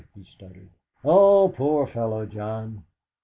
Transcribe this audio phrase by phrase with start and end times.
[0.15, 0.71] he stuttered.
[1.05, 2.85] "Oh, poor fellow, John!"